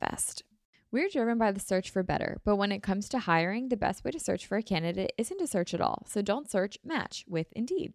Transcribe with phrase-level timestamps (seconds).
[0.00, 0.42] manifest.
[0.90, 4.04] We're driven by the search for better, but when it comes to hiring, the best
[4.04, 6.04] way to search for a candidate isn't to search at all.
[6.06, 7.94] So don't search, match with Indeed.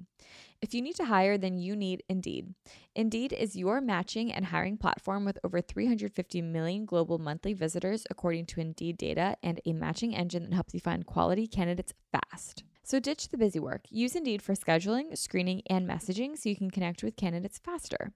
[0.62, 2.54] If you need to hire, then you need Indeed.
[2.96, 8.48] Indeed is your matching and hiring platform with over 350 million global monthly visitors, according
[8.48, 12.64] to Indeed data, and a matching engine that helps you find quality candidates fast.
[12.90, 13.86] So ditch the busy work.
[13.92, 18.14] Use Indeed for scheduling, screening, and messaging so you can connect with candidates faster.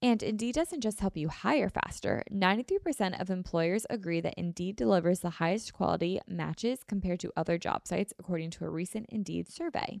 [0.00, 2.24] And Indeed doesn't just help you hire faster.
[2.32, 7.86] 93% of employers agree that Indeed delivers the highest quality matches compared to other job
[7.86, 10.00] sites, according to a recent Indeed survey.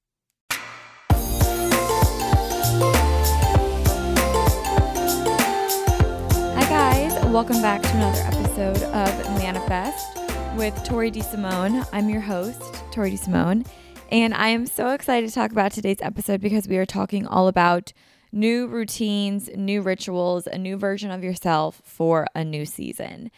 [7.31, 10.19] Welcome back to another episode of Manifest
[10.57, 11.87] with Tori DeSimone.
[11.93, 13.65] I'm your host, Tori DeSimone,
[14.11, 17.47] and I am so excited to talk about today's episode because we are talking all
[17.47, 17.93] about
[18.33, 23.31] new routines, new rituals, a new version of yourself for a new season.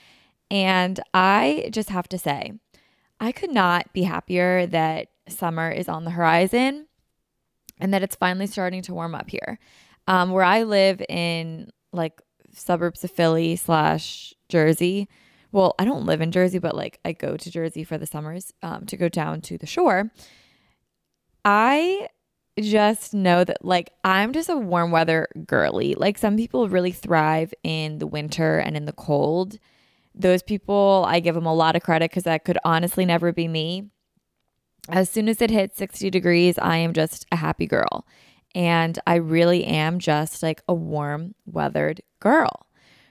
[0.49, 2.53] And I just have to say,
[3.19, 6.87] I could not be happier that summer is on the horizon
[7.79, 9.59] and that it's finally starting to warm up here.
[10.07, 12.19] Um, where I live in like
[12.53, 15.07] suburbs of Philly slash Jersey.
[15.51, 18.53] Well, I don't live in Jersey, but like I go to Jersey for the summers
[18.63, 20.11] um, to go down to the shore.
[21.45, 22.07] I
[22.59, 25.95] just know that like I'm just a warm weather girly.
[25.95, 29.57] Like some people really thrive in the winter and in the cold.
[30.15, 33.47] Those people, I give them a lot of credit because that could honestly never be
[33.47, 33.89] me.
[34.89, 38.05] As soon as it hits 60 degrees, I am just a happy girl.
[38.53, 42.65] And I really am just like a warm weathered girl.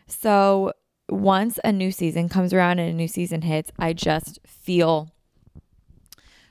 [0.07, 0.73] So
[1.09, 5.11] once a new season comes around and a new season hits, I just feel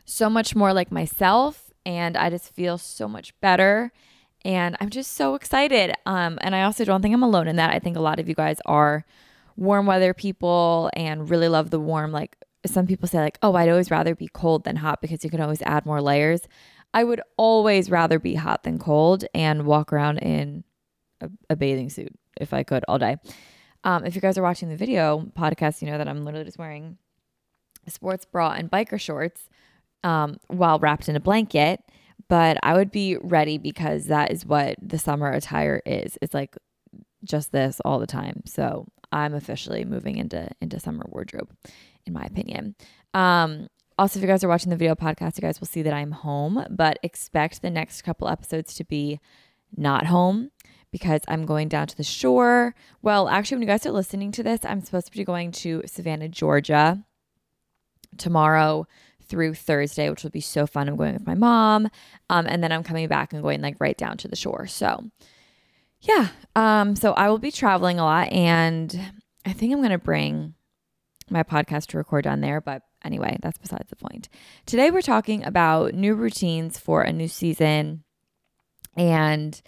[0.06, 3.92] so much more like myself and I just feel so much better
[4.46, 5.94] and I'm just so excited.
[6.06, 7.74] Um and I also don't think I'm alone in that.
[7.74, 9.06] I think a lot of you guys are
[9.56, 13.70] warm weather people and really love the warm like some people say like, "Oh, I'd
[13.70, 16.42] always rather be cold than hot because you can always add more layers."
[16.94, 20.64] I would always rather be hot than cold and walk around in
[21.22, 23.18] a, a bathing suit if I could all day.
[23.84, 26.59] Um, if you guys are watching the video podcast, you know that I'm literally just
[26.59, 26.97] wearing
[27.88, 29.50] sports bra and biker shorts
[30.03, 31.81] um, while wrapped in a blanket.
[32.28, 36.18] But I would be ready because that is what the summer attire is.
[36.22, 36.56] It's like
[37.24, 38.44] just this all the time.
[38.46, 41.50] So I'm officially moving into into summer wardrobe,
[42.06, 42.75] in my opinion.
[43.13, 45.94] Um, also, if you guys are watching the video podcast, you guys will see that
[45.94, 49.19] I'm home, but expect the next couple episodes to be
[49.75, 50.51] not home
[50.91, 52.75] because I'm going down to the shore.
[53.02, 55.84] Well, actually, when you guys are listening to this, I'm supposed to be going to
[55.85, 57.03] Savannah, Georgia
[58.18, 58.88] tomorrow
[59.24, 60.90] through Thursday, which will be so fun.
[60.90, 61.90] I'm going with my mom.
[62.30, 64.68] Um, and then I'm coming back and going like right down to the shore.
[64.68, 65.09] So,
[66.01, 66.30] yeah.
[66.56, 69.00] Um, so I will be traveling a lot and
[69.46, 70.56] I think I'm going to bring
[71.30, 74.30] my podcast to record down there, but Anyway, that's besides the point.
[74.66, 78.04] Today we're talking about new routines for a new season
[78.95, 79.60] and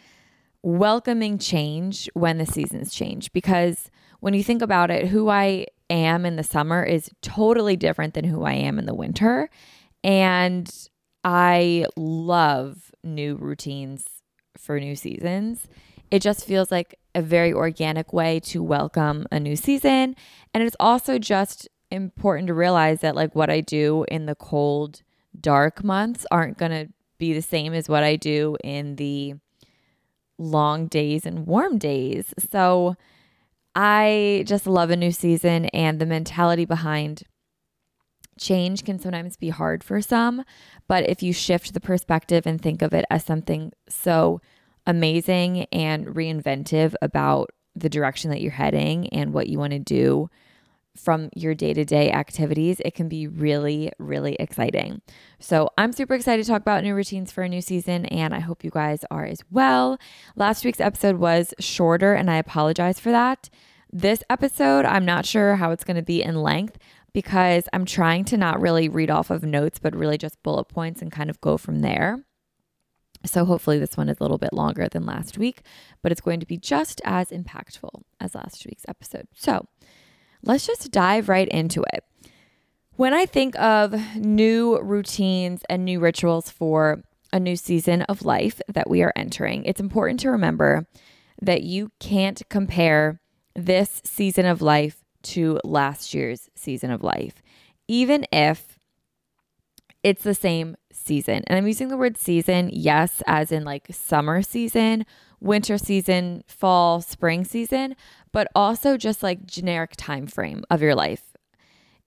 [0.63, 3.31] welcoming change when the seasons change.
[3.33, 8.13] Because when you think about it, who I am in the summer is totally different
[8.13, 9.49] than who I am in the winter.
[10.03, 10.73] And
[11.23, 14.05] I love new routines
[14.57, 15.67] for new seasons.
[16.09, 20.15] It just feels like a very organic way to welcome a new season.
[20.53, 25.01] And it's also just important to realize that like what I do in the cold,
[25.39, 29.35] dark months aren't going to be the same as what I do in the
[30.37, 32.33] long days and warm days.
[32.51, 32.95] So
[33.75, 37.23] I just love a new season and the mentality behind
[38.39, 40.43] Change can sometimes be hard for some,
[40.87, 44.41] but if you shift the perspective and think of it as something so
[44.87, 50.29] amazing and reinventive about the direction that you're heading and what you want to do
[50.95, 55.01] from your day to day activities, it can be really, really exciting.
[55.39, 58.39] So, I'm super excited to talk about new routines for a new season, and I
[58.39, 59.97] hope you guys are as well.
[60.35, 63.49] Last week's episode was shorter, and I apologize for that.
[63.91, 66.77] This episode, I'm not sure how it's going to be in length
[67.13, 71.01] because I'm trying to not really read off of notes, but really just bullet points
[71.01, 72.23] and kind of go from there.
[73.25, 75.61] So, hopefully, this one is a little bit longer than last week,
[76.01, 79.27] but it's going to be just as impactful as last week's episode.
[79.33, 79.67] So,
[80.43, 82.03] let's just dive right into it.
[82.95, 88.61] When I think of new routines and new rituals for a new season of life
[88.67, 90.85] that we are entering, it's important to remember
[91.41, 93.19] that you can't compare
[93.55, 97.41] this season of life to last year's season of life,
[97.87, 98.77] even if
[100.03, 101.43] it's the same season.
[101.47, 105.05] And I'm using the word season, yes, as in like summer season,
[105.43, 107.95] winter season, fall, spring season,
[108.31, 111.35] but also just like generic time frame of your life.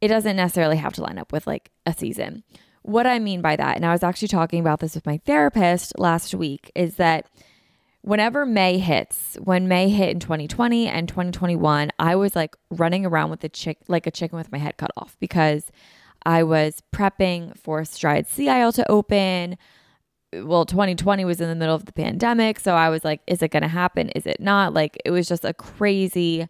[0.01, 2.43] It doesn't necessarily have to line up with like a season.
[2.83, 5.99] What I mean by that, and I was actually talking about this with my therapist
[5.99, 7.27] last week, is that
[8.03, 13.31] whenever May hits, when May hit in 2020 and 2021, I was like running around
[13.31, 15.71] with a chick like a chicken with my head cut off because
[16.25, 19.59] I was prepping for Stride Sea Isle to open
[20.33, 23.51] well 2020 was in the middle of the pandemic so i was like is it
[23.51, 24.11] going to happen?
[24.11, 24.75] Is it not?
[24.75, 26.49] Like it was just a crazy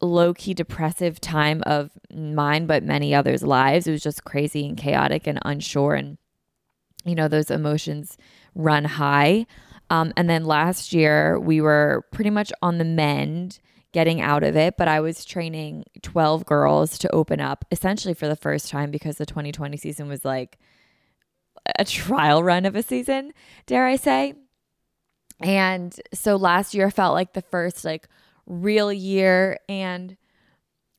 [0.00, 3.86] low key depressive time of mine but many others lives.
[3.86, 6.18] It was just crazy and chaotic and unsure and
[7.04, 8.16] you know those emotions
[8.54, 9.46] run high.
[9.90, 13.60] Um, and then last year we were pretty much on the mend
[13.92, 18.26] getting out of it but i was training 12 girls to open up essentially for
[18.26, 20.58] the first time because the 2020 season was like
[21.78, 23.32] a trial run of a season,
[23.66, 24.34] dare I say.
[25.40, 28.08] And so last year felt like the first like
[28.46, 30.16] real year and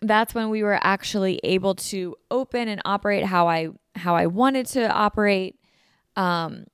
[0.02, 4.66] that's when we were actually able to open and operate how I how I wanted
[4.68, 5.56] to operate.
[6.16, 6.66] Um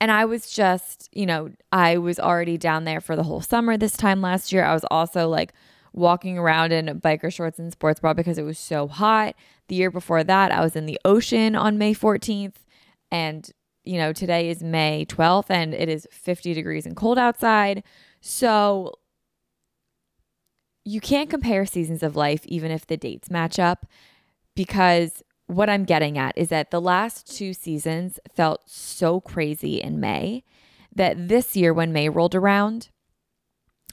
[0.00, 3.76] and I was just, you know, I was already down there for the whole summer
[3.76, 4.64] this time last year.
[4.64, 5.52] I was also like
[5.94, 9.34] walking around in biker shorts and sports bra because it was so hot.
[9.68, 12.54] The year before that, I was in the ocean on May 14th.
[13.14, 13.48] And,
[13.84, 17.84] you know, today is May 12th and it is 50 degrees and cold outside.
[18.20, 18.94] So
[20.84, 23.86] you can't compare seasons of life, even if the dates match up,
[24.56, 30.00] because what I'm getting at is that the last two seasons felt so crazy in
[30.00, 30.42] May
[30.92, 32.88] that this year, when May rolled around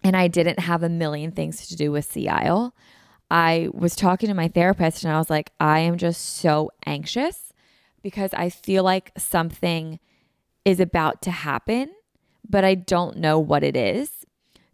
[0.04, 2.74] and I didn't have a million things to do with Sea Isle,
[3.30, 7.51] I was talking to my therapist and I was like, I am just so anxious
[8.02, 10.00] because I feel like something
[10.66, 11.92] is about to happen,
[12.48, 14.26] but I don't know what it is.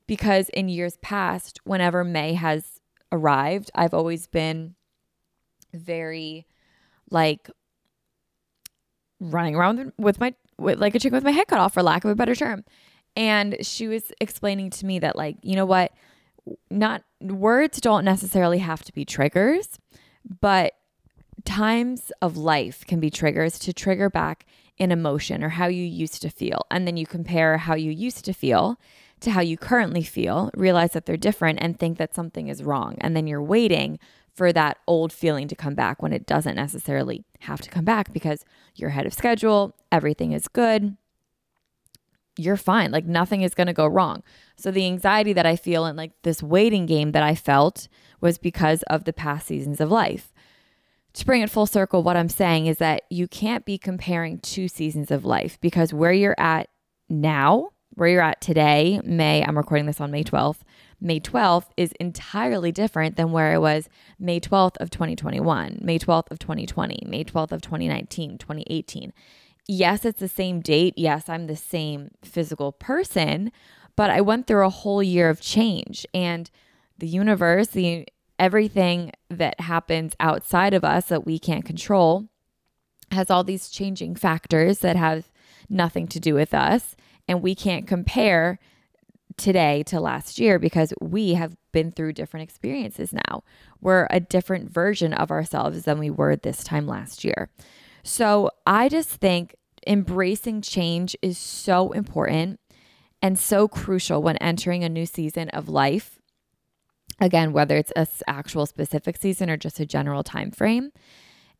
[0.05, 2.79] Because in years past, whenever May has
[3.11, 4.75] arrived, I've always been
[5.73, 6.47] very
[7.09, 7.49] like
[9.19, 12.03] running around with my with like a chicken with my head cut off for lack
[12.03, 12.63] of a better term.
[13.15, 15.91] And she was explaining to me that like, you know what,
[16.69, 19.79] not words don't necessarily have to be triggers,
[20.39, 20.73] but
[21.45, 24.45] times of life can be triggers to trigger back
[24.79, 26.65] an emotion or how you used to feel.
[26.69, 28.79] And then you compare how you used to feel
[29.19, 32.97] to how you currently feel, realize that they're different, and think that something is wrong.
[33.01, 33.97] And then you're waiting
[34.31, 38.13] for that old feeling to come back when it doesn't necessarily have to come back
[38.13, 40.95] because you're ahead of schedule, everything is good.
[42.37, 42.91] You're fine.
[42.91, 44.21] Like nothing is going to go wrong.
[44.55, 47.87] So the anxiety that I feel and like this waiting game that I felt
[48.21, 50.31] was because of the past seasons of life
[51.17, 54.67] to bring it full circle, what I'm saying is that you can't be comparing two
[54.67, 56.69] seasons of life because where you're at
[57.09, 60.59] now, where you're at today, May, I'm recording this on May 12th,
[60.99, 66.31] May 12th is entirely different than where I was May 12th of 2021, May 12th
[66.31, 69.13] of 2020, May 12th of 2019, 2018.
[69.67, 70.93] Yes, it's the same date.
[70.97, 73.51] Yes, I'm the same physical person,
[73.95, 76.49] but I went through a whole year of change and
[76.97, 78.07] the universe, the
[78.39, 82.27] everything that happens outside of us that we can't control
[83.11, 85.31] has all these changing factors that have
[85.69, 86.95] nothing to do with us.
[87.27, 88.59] And we can't compare
[89.37, 93.43] today to last year because we have been through different experiences now.
[93.81, 97.49] We're a different version of ourselves than we were this time last year.
[98.03, 102.59] So I just think embracing change is so important
[103.21, 106.16] and so crucial when entering a new season of life
[107.19, 110.91] again whether it's a actual specific season or just a general time frame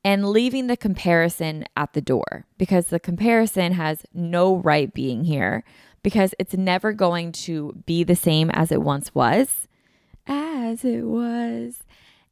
[0.04, 5.64] and leaving the comparison at the door because the comparison has no right being here
[6.04, 9.68] because it's never going to be the same as it once was,
[10.26, 11.84] as it was,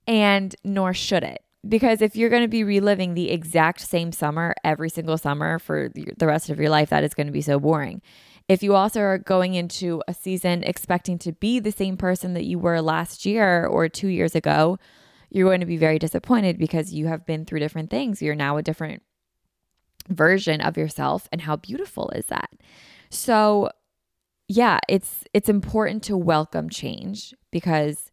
[0.08, 1.44] and nor should it.
[1.68, 5.90] Because if you're going to be reliving the exact same summer every single summer for
[5.94, 8.02] the rest of your life, that is going to be so boring.
[8.48, 12.46] If you also are going into a season expecting to be the same person that
[12.46, 14.78] you were last year or two years ago,
[15.32, 18.22] you're going to be very disappointed because you have been through different things.
[18.22, 19.02] You're now a different
[20.08, 22.52] version of yourself and how beautiful is that?
[23.10, 23.70] So,
[24.48, 28.12] yeah, it's it's important to welcome change because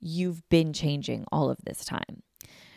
[0.00, 2.22] you've been changing all of this time.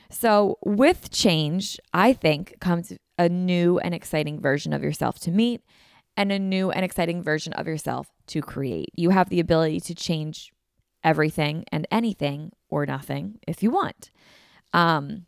[0.10, 5.62] So, with change, I think comes a new and exciting version of yourself to meet
[6.18, 8.90] and a new and exciting version of yourself to create.
[8.96, 10.52] You have the ability to change
[11.04, 14.10] everything and anything or nothing if you want.
[14.74, 15.28] Um,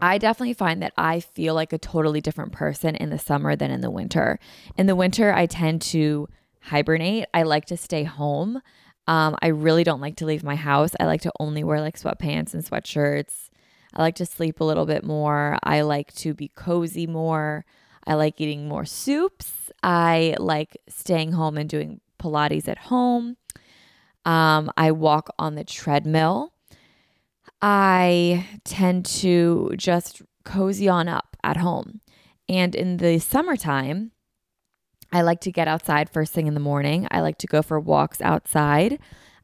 [0.00, 3.70] I definitely find that I feel like a totally different person in the summer than
[3.70, 4.38] in the winter.
[4.76, 6.28] In the winter, I tend to
[6.60, 7.26] hibernate.
[7.32, 8.60] I like to stay home.
[9.06, 10.92] Um, I really don't like to leave my house.
[10.98, 13.50] I like to only wear like sweatpants and sweatshirts.
[13.94, 15.58] I like to sleep a little bit more.
[15.62, 17.64] I like to be cozy more.
[18.06, 19.70] I like eating more soups.
[19.82, 23.36] I like staying home and doing Pilates at home.
[24.24, 26.52] Um, I walk on the treadmill.
[27.60, 32.00] I tend to just cozy on up at home.
[32.48, 34.12] And in the summertime,
[35.12, 37.06] I like to get outside first thing in the morning.
[37.10, 38.98] I like to go for walks outside.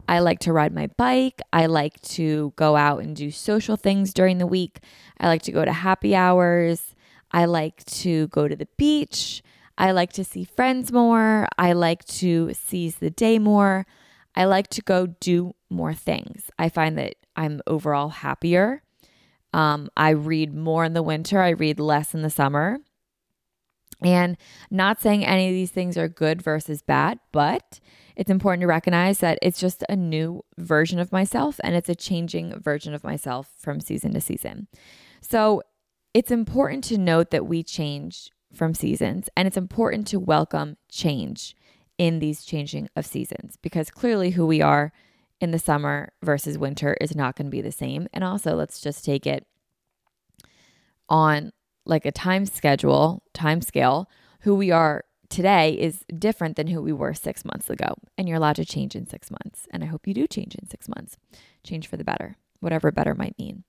[0.08, 1.40] I like to ride my bike.
[1.52, 4.80] I like to go out and do social things during the week.
[5.18, 6.94] I like to go to happy hours.
[7.32, 9.42] I like to go to the beach.
[9.78, 11.46] I like to see friends more.
[11.56, 13.86] I like to seize the day more.
[14.34, 16.50] I like to go do more things.
[16.58, 18.82] I find that I'm overall happier.
[19.52, 22.78] Um, I read more in the winter, I read less in the summer.
[24.02, 24.36] And
[24.70, 27.80] not saying any of these things are good versus bad, but
[28.16, 31.94] it's important to recognize that it's just a new version of myself and it's a
[31.94, 34.68] changing version of myself from season to season.
[35.20, 35.62] So
[36.12, 41.54] it's important to note that we change from seasons and it's important to welcome change
[41.98, 44.92] in these changing of seasons because clearly who we are
[45.40, 48.06] in the summer versus winter is not going to be the same.
[48.12, 49.46] And also, let's just take it
[51.08, 51.52] on
[51.86, 54.08] like a time schedule, time scale.
[54.40, 57.94] Who we are today is different than who we were six months ago.
[58.16, 59.66] And you're allowed to change in six months.
[59.70, 61.16] And I hope you do change in six months.
[61.64, 63.64] Change for the better, whatever better might mean.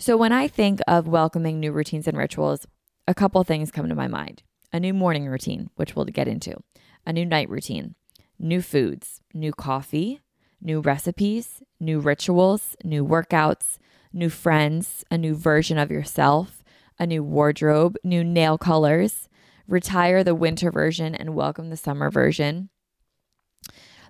[0.00, 2.66] So, when I think of welcoming new routines and rituals,
[3.06, 4.42] a couple things come to my mind.
[4.72, 6.56] A new morning routine, which we'll get into,
[7.04, 7.96] a new night routine,
[8.38, 10.22] new foods, new coffee,
[10.58, 13.76] new recipes, new rituals, new workouts,
[14.10, 16.64] new friends, a new version of yourself,
[16.98, 19.28] a new wardrobe, new nail colors,
[19.68, 22.70] retire the winter version and welcome the summer version.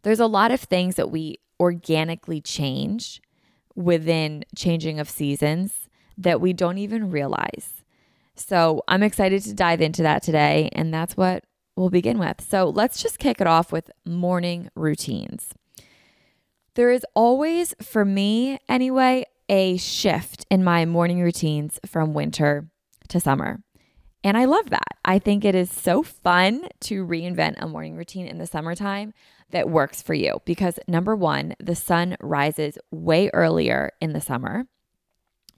[0.04, 3.20] There's a lot of things that we organically change
[3.80, 7.82] within changing of seasons that we don't even realize.
[8.36, 11.44] So I'm excited to dive into that today, and that's what
[11.76, 12.40] we'll begin with.
[12.40, 15.50] So let's just kick it off with morning routines.
[16.74, 22.68] There is always, for me anyway, a shift in my morning routines from winter
[23.08, 23.62] to summer.
[24.22, 24.98] And I love that.
[25.04, 29.14] I think it is so fun to reinvent a morning routine in the summertime
[29.50, 34.66] that works for you because number one, the sun rises way earlier in the summer.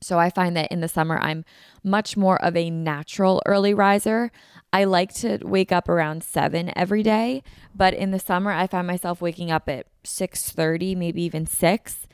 [0.00, 1.44] So I find that in the summer, I'm
[1.84, 4.32] much more of a natural early riser.
[4.72, 7.42] I like to wake up around seven every day,
[7.74, 12.08] but in the summer, I find myself waking up at six thirty, maybe even six,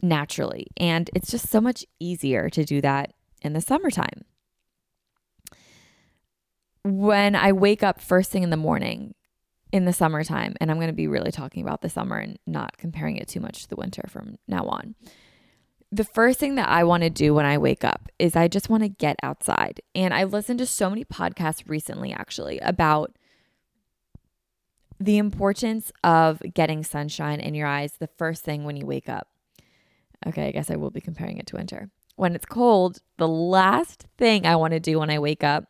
[0.00, 4.24] naturally, and it's just so much easier to do that in the summertime.
[6.90, 9.14] When I wake up first thing in the morning
[9.72, 12.78] in the summertime, and I'm going to be really talking about the summer and not
[12.78, 14.94] comparing it too much to the winter from now on
[15.90, 18.68] the first thing that I want to do when I wake up is I just
[18.68, 19.80] want to get outside.
[19.94, 23.16] And I've listened to so many podcasts recently, actually, about
[25.00, 29.28] the importance of getting sunshine in your eyes the first thing when you wake up.
[30.26, 31.90] Okay, I guess I will be comparing it to winter.
[32.16, 35.68] When it's cold, the last thing I want to do when I wake up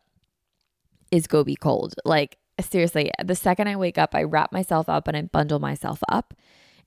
[1.11, 1.95] is go be cold.
[2.05, 6.01] Like, seriously, the second I wake up, I wrap myself up and I bundle myself
[6.09, 6.33] up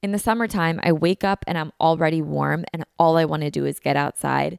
[0.03, 3.51] in the summertime, I wake up and I'm already warm, and all I want to
[3.51, 4.59] do is get outside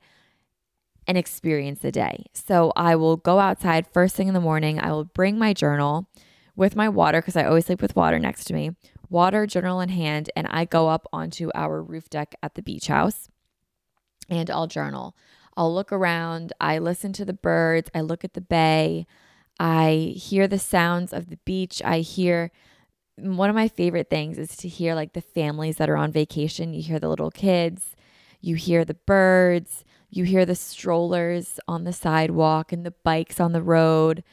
[1.06, 2.28] and experience the day.
[2.32, 4.80] So I will go outside first thing in the morning.
[4.80, 6.08] I will bring my journal
[6.56, 8.72] with my water because I always sleep with water next to me,
[9.10, 12.88] water, journal in hand, and I go up onto our roof deck at the beach
[12.88, 13.28] house
[14.30, 15.14] and I'll journal.
[15.58, 19.06] I'll look around, I listen to the birds, I look at the bay,
[19.60, 22.52] I hear the sounds of the beach, I hear
[23.16, 26.74] one of my favorite things is to hear like the families that are on vacation.
[26.74, 27.96] You hear the little kids,
[28.42, 33.52] you hear the birds, you hear the strollers on the sidewalk and the bikes on
[33.52, 34.24] the road,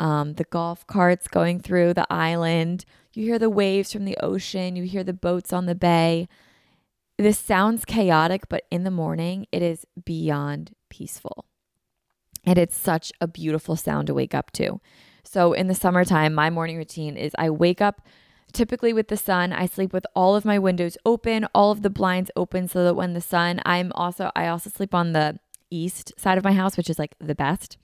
[0.00, 2.84] um, the golf carts going through the island.
[3.12, 6.28] You hear the waves from the ocean, you hear the boats on the bay.
[7.16, 11.46] This sounds chaotic, but in the morning, it is beyond peaceful.
[12.46, 14.80] And it's such a beautiful sound to wake up to.
[15.22, 18.02] So, in the summertime, my morning routine is I wake up
[18.52, 19.52] typically with the sun.
[19.52, 22.94] I sleep with all of my windows open, all of the blinds open so that
[22.94, 25.38] when the sun, I'm also, I also sleep on the
[25.70, 27.76] east side of my house, which is like the best.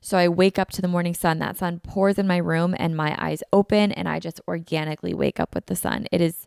[0.00, 1.38] So I wake up to the morning sun.
[1.38, 5.40] That sun pours in my room and my eyes open, and I just organically wake
[5.40, 6.06] up with the sun.
[6.12, 6.46] It is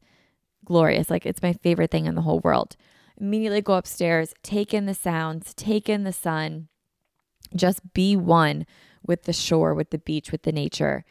[0.65, 1.09] glorious.
[1.09, 2.75] Like it's my favorite thing in the whole world.
[3.19, 6.67] Immediately go upstairs, take in the sounds, take in the sun,
[7.55, 8.65] just be one
[9.05, 11.05] with the shore, with the beach, with the nature.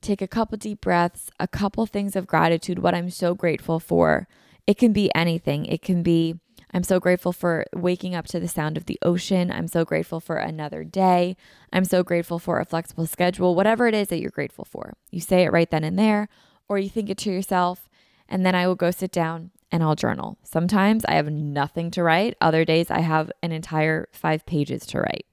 [0.00, 4.26] Take a couple deep breaths, a couple things of gratitude, what I'm so grateful for.
[4.66, 5.66] It can be anything.
[5.66, 6.40] It can be,
[6.72, 9.52] I'm so grateful for waking up to the sound of the ocean.
[9.52, 11.36] I'm so grateful for another day.
[11.72, 14.94] I'm so grateful for a flexible schedule, whatever it is that you're grateful for.
[15.10, 16.28] You say it right then and there,
[16.68, 17.88] or you think it to yourself,
[18.28, 20.38] and then I will go sit down and I'll journal.
[20.42, 24.98] Sometimes I have nothing to write, other days I have an entire five pages to
[25.00, 25.26] write.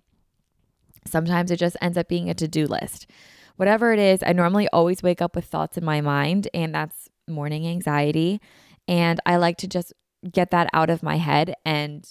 [1.09, 3.07] Sometimes it just ends up being a to do list.
[3.55, 7.09] Whatever it is, I normally always wake up with thoughts in my mind, and that's
[7.27, 8.39] morning anxiety.
[8.87, 9.93] And I like to just
[10.31, 12.07] get that out of my head and,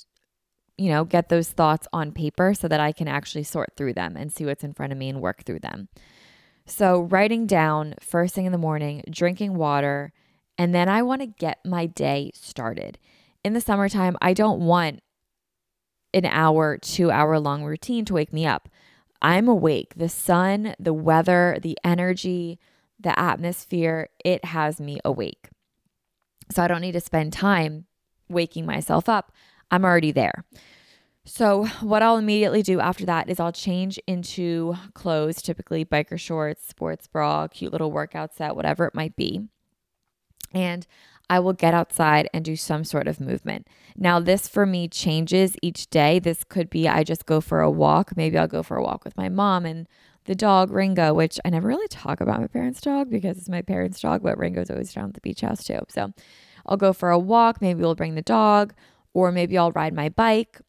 [0.77, 4.17] you know, get those thoughts on paper so that I can actually sort through them
[4.17, 5.89] and see what's in front of me and work through them.
[6.67, 10.13] So, writing down first thing in the morning, drinking water,
[10.59, 12.99] and then I want to get my day started.
[13.43, 15.01] In the summertime, I don't want
[16.13, 18.69] an hour, two hour long routine to wake me up.
[19.21, 19.95] I'm awake.
[19.97, 22.59] The sun, the weather, the energy,
[23.01, 25.49] the atmosphere, it has me awake.
[26.51, 27.87] So I don't need to spend time
[28.29, 29.33] waking myself up.
[29.71, 30.45] I'm already there.
[31.25, 36.67] So, what I'll immediately do after that is I'll change into clothes, typically biker shorts,
[36.67, 39.47] sports bra, cute little workout set, whatever it might be.
[40.55, 40.87] And
[41.31, 43.67] I will get outside and do some sort of movement.
[43.97, 46.19] Now, this for me changes each day.
[46.19, 48.17] This could be I just go for a walk.
[48.17, 49.87] Maybe I'll go for a walk with my mom and
[50.25, 53.63] the dog Ringo, which I never really talk about my parents' dog because it's my
[53.63, 55.81] parents' dog, but Ringo's always down at the beach house too.
[55.89, 56.13] So
[56.67, 57.61] I'll go for a walk.
[57.61, 58.75] Maybe we'll bring the dog,
[59.15, 60.61] or maybe I'll ride my bike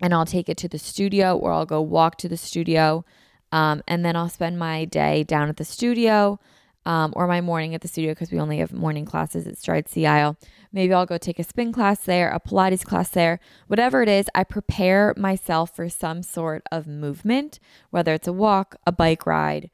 [0.00, 3.04] and I'll take it to the studio, or I'll go walk to the studio.
[3.52, 6.40] Um, and then I'll spend my day down at the studio
[6.86, 9.88] um, or my morning at the studio because we only have morning classes at Stride
[9.88, 10.36] Sea Isle.
[10.72, 14.26] Maybe I'll go take a spin class there, a Pilates class there, whatever it is.
[14.34, 17.58] I prepare myself for some sort of movement,
[17.90, 19.70] whether it's a walk, a bike ride,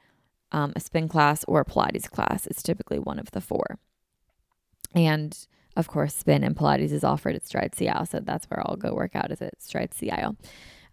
[0.53, 2.46] um, a spin class, or a Pilates class.
[2.46, 3.79] It's typically one of the four.
[4.94, 5.37] And
[5.77, 8.77] of course, spin and Pilates is offered at Stride Sea Isle, so that's where I'll
[8.77, 10.37] go work out is at Stride Sea Isle.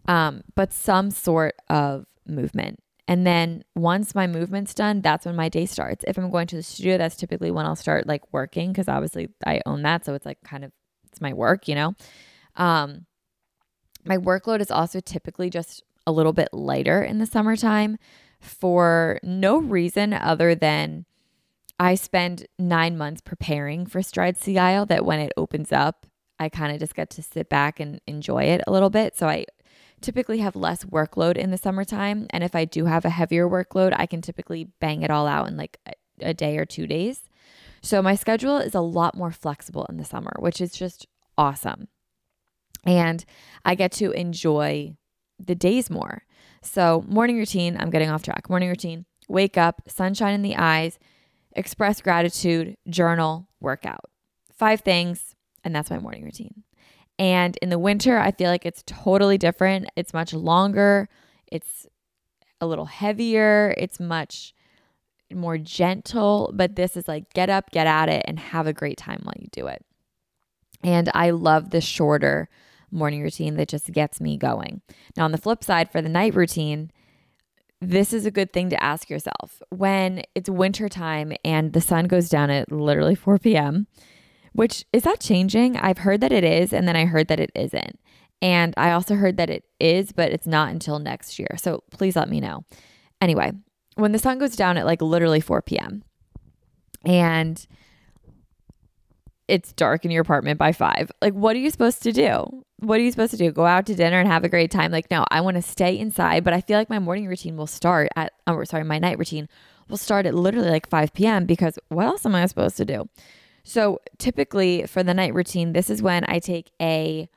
[0.07, 2.79] Um, but some sort of movement.
[3.07, 6.03] And then once my movement's done, that's when my day starts.
[6.07, 9.29] If I'm going to the studio, that's typically when I'll start like working because obviously
[9.45, 10.05] I own that.
[10.05, 10.71] So it's like kind of
[11.05, 11.95] it's my work, you know.
[12.55, 13.05] Um
[14.05, 17.97] my workload is also typically just a little bit lighter in the summertime
[18.39, 21.05] for no reason other than
[21.79, 26.07] I spend nine months preparing for Stride Sea Isle that when it opens up,
[26.39, 29.17] I kind of just get to sit back and enjoy it a little bit.
[29.17, 29.45] So I
[30.01, 32.27] typically have less workload in the summertime.
[32.29, 35.47] And if I do have a heavier workload, I can typically bang it all out
[35.47, 37.29] in like a, a day or two days.
[37.81, 41.07] So my schedule is a lot more flexible in the summer, which is just
[41.37, 41.87] awesome.
[42.85, 43.23] And
[43.65, 44.95] I get to enjoy
[45.39, 46.23] the days more.
[46.61, 48.49] So, morning routine, I'm getting off track.
[48.49, 50.97] Morning routine, wake up, sunshine in the eyes,
[51.53, 54.05] express gratitude, journal, workout.
[54.51, 56.63] Five things, and that's my morning routine.
[57.19, 59.89] And in the winter, I feel like it's totally different.
[59.95, 61.09] It's much longer,
[61.47, 61.87] it's
[62.61, 64.53] a little heavier, it's much
[65.33, 66.51] more gentle.
[66.53, 69.35] But this is like get up, get at it, and have a great time while
[69.37, 69.83] you do it.
[70.83, 72.49] And I love the shorter
[72.91, 74.81] morning routine that just gets me going.
[75.15, 76.91] Now, on the flip side, for the night routine,
[77.81, 79.61] this is a good thing to ask yourself.
[79.69, 83.87] When it's wintertime and the sun goes down at literally 4 p.m.,
[84.57, 85.77] which is that changing?
[85.77, 87.99] I've heard that it is, and then I heard that it isn't.
[88.41, 91.49] And I also heard that it is, but it's not until next year.
[91.57, 92.65] So please let me know.
[93.21, 93.51] Anyway,
[93.97, 96.03] when the sun goes down at like literally 4 p.m.,
[97.05, 97.67] and
[99.47, 101.11] it's dark in your apartment by five.
[101.21, 102.65] Like, what are you supposed to do?
[102.79, 103.51] What are you supposed to do?
[103.51, 104.91] Go out to dinner and have a great time?
[104.91, 107.67] Like, no, I want to stay inside, but I feel like my morning routine will
[107.67, 109.47] start at, oh, sorry, my night routine
[109.87, 111.45] will start at literally like 5 p.m.
[111.45, 113.07] because what else am I supposed to do?
[113.69, 117.27] So, typically for the night routine, this is when I take a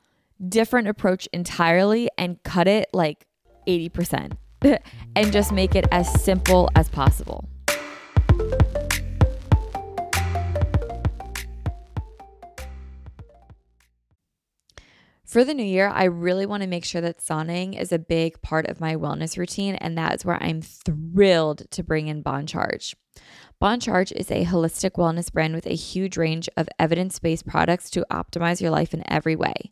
[0.47, 3.27] different approach entirely and cut it like
[3.67, 4.37] 80%
[5.17, 7.49] and just make it as simple as possible.
[15.25, 18.41] For the new year, I really want to make sure that sauning is a big
[18.41, 22.45] part of my wellness routine, and that is where I'm thrilled to bring in Bon
[22.45, 22.95] Charge.
[23.61, 27.91] Bon Charge is a holistic wellness brand with a huge range of evidence based products
[27.91, 29.71] to optimize your life in every way.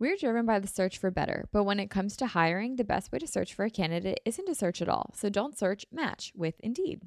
[0.00, 3.12] We're driven by the search for better, but when it comes to hiring, the best
[3.12, 5.12] way to search for a candidate isn't to search at all.
[5.14, 7.02] So don't search, match with Indeed.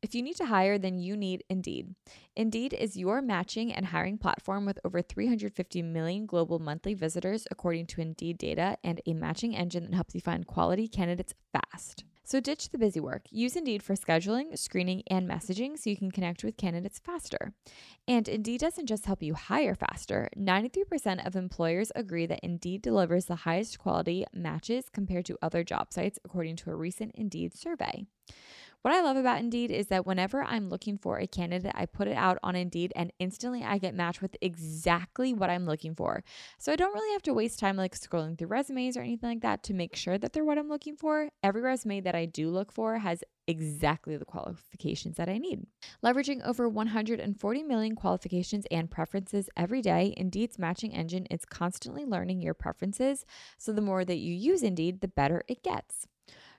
[0.00, 1.94] If you need to hire, then you need Indeed.
[2.34, 7.86] Indeed is your matching and hiring platform with over 350 million global monthly visitors, according
[7.88, 12.04] to Indeed data, and a matching engine that helps you find quality candidates fast.
[12.24, 13.22] So ditch the busy work.
[13.30, 17.52] Use Indeed for scheduling, screening, and messaging so you can connect with candidates faster.
[18.06, 20.28] And Indeed doesn't just help you hire faster.
[20.36, 25.92] 93% of employers agree that Indeed delivers the highest quality matches compared to other job
[25.92, 28.06] sites, according to a recent Indeed survey.
[28.82, 32.08] What I love about Indeed is that whenever I'm looking for a candidate, I put
[32.08, 36.24] it out on Indeed and instantly I get matched with exactly what I'm looking for.
[36.58, 39.42] So I don't really have to waste time like scrolling through resumes or anything like
[39.42, 41.28] that to make sure that they're what I'm looking for.
[41.44, 45.64] Every resume that I do look for has exactly the qualifications that I need.
[46.04, 52.42] Leveraging over 140 million qualifications and preferences every day, Indeed's matching engine is constantly learning
[52.42, 53.24] your preferences.
[53.58, 56.08] So the more that you use Indeed, the better it gets.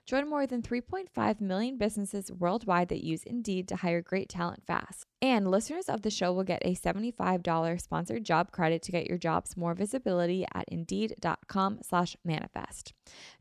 [0.06, 5.06] Join more than 3.5 million businesses worldwide that use Indeed to hire great talent fast.
[5.22, 9.16] And listeners of the show will get a $75 sponsored job credit to get your
[9.16, 12.92] jobs more visibility at indeed.com slash manifest.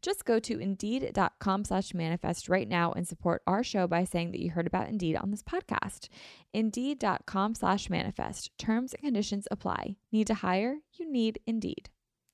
[0.02, 4.40] Just go to indeed.com slash manifest right now and support our show by saying that
[4.40, 6.08] you heard about Indeed on this podcast.
[6.54, 8.58] Indeed.com slash manifest.
[8.58, 9.98] Terms and conditions apply.
[10.14, 10.78] Need to hire?
[10.94, 11.90] You need Indeed.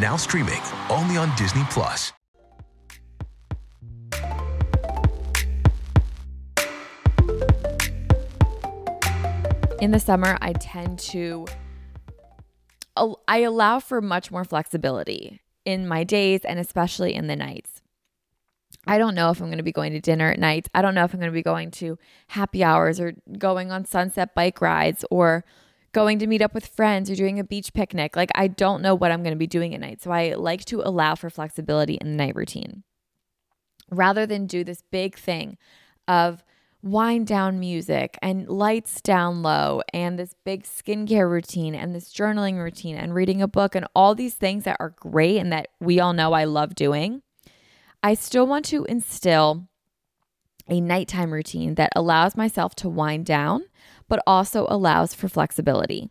[0.00, 2.12] Now streaming only on Disney Plus.
[9.84, 11.46] in the summer, I tend to
[13.28, 17.82] I allow for much more flexibility in my days and especially in the nights.
[18.86, 20.68] I don't know if I'm going to be going to dinner at night.
[20.74, 23.84] I don't know if I'm going to be going to happy hours or going on
[23.84, 25.44] sunset bike rides or
[25.94, 28.16] going to meet up with friends or doing a beach picnic.
[28.16, 30.02] Like, I don't know what I'm going to be doing at night.
[30.02, 32.82] So, I like to allow for flexibility in the night routine
[33.90, 35.56] rather than do this big thing
[36.06, 36.44] of
[36.84, 42.62] wind down music and lights down low and this big skincare routine and this journaling
[42.62, 45.98] routine and reading a book and all these things that are great and that we
[45.98, 47.22] all know I love doing,
[48.02, 49.66] I still want to instill
[50.68, 53.64] a nighttime routine that allows myself to wind down,
[54.08, 56.10] but also allows for flexibility.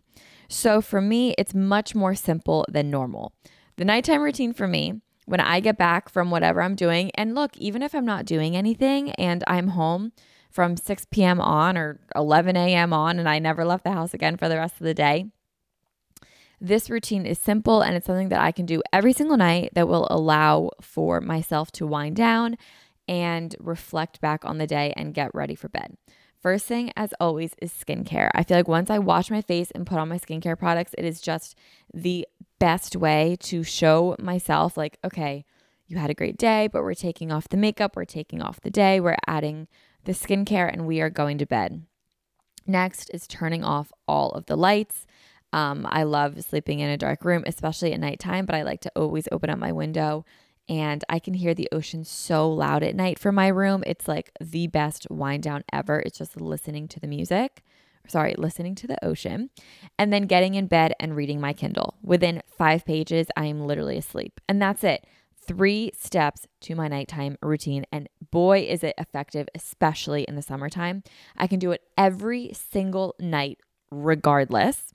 [0.50, 3.34] So for me, it's much more simple than normal.
[3.78, 7.58] The nighttime routine for me, when I get back from whatever I'm doing, and look,
[7.58, 10.12] even if I'm not doing anything and I'm home,
[10.54, 11.42] from 6 p.m.
[11.42, 12.94] on or 11 a.m.
[12.94, 15.26] on, and I never left the house again for the rest of the day.
[16.62, 19.88] This routine is simple and it's something that I can do every single night that
[19.88, 22.56] will allow for myself to wind down
[23.08, 25.98] and reflect back on the day and get ready for bed.
[26.44, 28.30] First thing, as always, is skincare.
[28.36, 31.06] I feel like once I wash my face and put on my skincare products, it
[31.06, 31.58] is just
[31.94, 32.28] the
[32.60, 35.46] best way to show myself, like, okay,
[35.88, 38.70] you had a great day, but we're taking off the makeup, we're taking off the
[38.70, 39.70] day, we're adding
[40.04, 41.86] the skincare, and we are going to bed.
[42.68, 45.08] Next is turning off all of the lights.
[45.54, 48.92] Um, I love sleeping in a dark room, especially at nighttime, but I like to
[48.98, 50.26] always open up my window
[50.70, 53.84] and I can hear the ocean so loud at night from my room.
[53.86, 56.00] It's like the best wind down ever.
[56.00, 57.64] It's just listening to the music,
[58.08, 59.50] sorry, listening to the ocean,
[60.00, 61.96] and then getting in bed and reading my Kindle.
[62.02, 64.40] Within five pages, I am literally asleep.
[64.48, 65.06] And that's it
[65.46, 67.86] three steps to my nighttime routine.
[67.92, 71.04] And boy, is it effective, especially in the summertime.
[71.38, 73.60] I can do it every single night,
[73.92, 74.94] regardless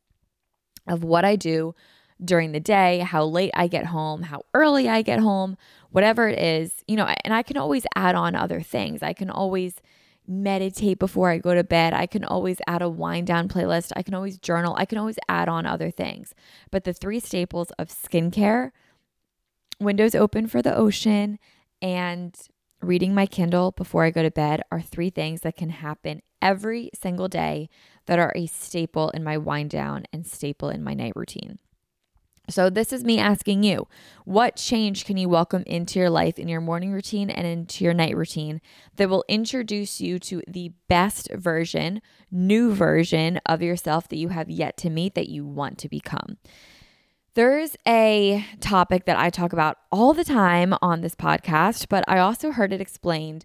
[0.86, 1.74] of what I do
[2.24, 5.56] during the day, how late I get home, how early I get home,
[5.90, 9.02] whatever it is, you know, and I can always add on other things.
[9.02, 9.80] I can always
[10.26, 11.94] meditate before I go to bed.
[11.94, 13.92] I can always add a wind down playlist.
[13.96, 14.74] I can always journal.
[14.76, 16.34] I can always add on other things.
[16.70, 18.72] But the three staples of skincare,
[19.80, 21.38] windows open for the ocean,
[21.80, 22.36] and
[22.82, 26.90] reading my Kindle before I go to bed are three things that can happen every
[26.94, 27.70] single day
[28.06, 31.58] that are a staple in my wind down and staple in my night routine.
[32.50, 33.86] So, this is me asking you
[34.24, 37.92] what change can you welcome into your life in your morning routine and into your
[37.92, 38.62] night routine
[38.96, 44.48] that will introduce you to the best version, new version of yourself that you have
[44.48, 46.38] yet to meet that you want to become?
[47.34, 52.18] There's a topic that I talk about all the time on this podcast, but I
[52.18, 53.44] also heard it explained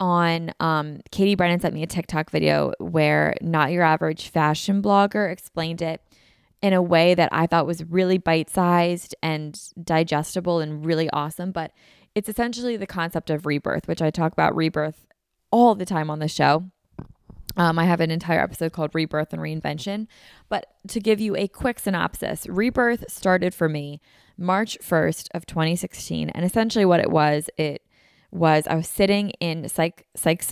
[0.00, 5.30] on um, Katie Brennan sent me a TikTok video where not your average fashion blogger
[5.30, 6.00] explained it
[6.64, 11.52] in a way that I thought was really bite sized and digestible and really awesome.
[11.52, 11.72] But
[12.14, 15.06] it's essentially the concept of rebirth, which I talk about rebirth
[15.50, 16.64] all the time on the show.
[17.58, 20.06] Um, I have an entire episode called Rebirth and Reinvention.
[20.48, 24.00] But to give you a quick synopsis, Rebirth started for me
[24.38, 26.30] March 1st of 2016.
[26.30, 27.82] And essentially what it was, it
[28.30, 30.42] was I was sitting in psych psych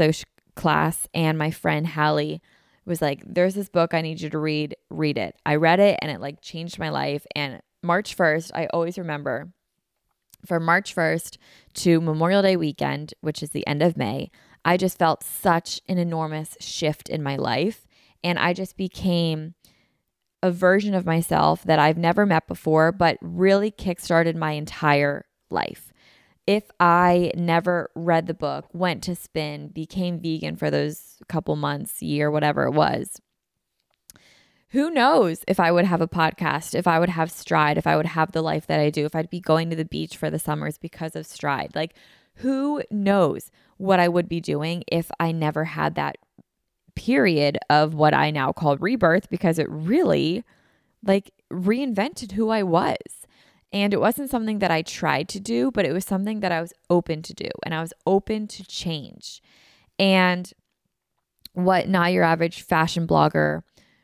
[0.56, 2.42] class and my friend Hallie
[2.84, 4.76] was like, There's this book I need you to read.
[4.90, 5.36] Read it.
[5.44, 7.26] I read it and it like changed my life.
[7.34, 9.52] And March 1st, I always remember
[10.44, 11.36] from March 1st
[11.74, 14.30] to Memorial Day weekend, which is the end of May,
[14.64, 17.86] I just felt such an enormous shift in my life.
[18.24, 19.54] And I just became
[20.42, 25.91] a version of myself that I've never met before, but really kickstarted my entire life.
[26.46, 32.02] If I never read the book, went to spin, became vegan for those couple months,
[32.02, 33.20] year, whatever it was,
[34.70, 37.96] who knows if I would have a podcast, if I would have Stride, if I
[37.96, 40.30] would have the life that I do, if I'd be going to the beach for
[40.30, 41.72] the summers because of Stride.
[41.74, 41.94] Like,
[42.36, 46.16] who knows what I would be doing if I never had that
[46.94, 50.42] period of what I now call rebirth because it really
[51.04, 53.21] like reinvented who I was.
[53.72, 56.60] And it wasn't something that I tried to do, but it was something that I
[56.60, 59.42] was open to do and I was open to change.
[59.98, 60.52] And
[61.54, 63.62] what not your average fashion blogger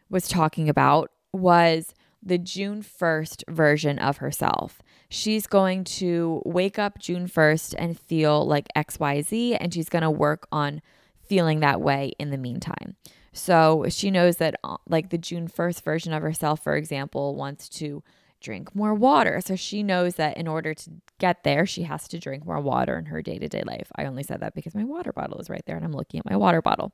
[0.09, 4.83] was talking about was the June 1st version of herself.
[5.09, 10.11] She's going to wake up June 1st and feel like XYZ, and she's going to
[10.11, 10.83] work on
[11.27, 12.97] feeling that way in the meantime.
[13.33, 17.69] So she knows that, uh, like the June 1st version of herself, for example, wants
[17.71, 18.03] to
[18.41, 19.41] drink more water.
[19.45, 22.97] So she knows that in order to get there, she has to drink more water
[22.99, 23.91] in her day to day life.
[23.97, 26.31] I only said that because my water bottle is right there and I'm looking at
[26.31, 26.93] my water bottle.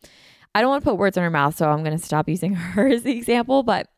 [0.54, 2.54] I don't want to put words in her mouth, so I'm going to stop using
[2.54, 3.88] her as the example, but